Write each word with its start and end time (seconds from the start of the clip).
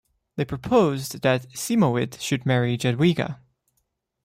They 0.35 0.45
proposed 0.45 1.21
that 1.21 1.45
Siemowit 1.53 2.19
should 2.19 2.43
marry 2.43 2.75
Jadwiga. 2.75 3.37